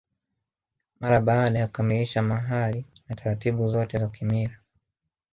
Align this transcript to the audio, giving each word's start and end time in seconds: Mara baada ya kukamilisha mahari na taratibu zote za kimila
Mara 0.99 1.21
baada 1.21 1.59
ya 1.59 1.67
kukamilisha 1.67 2.21
mahari 2.21 2.85
na 3.09 3.15
taratibu 3.15 3.67
zote 3.67 3.99
za 3.99 4.07
kimila 4.07 4.53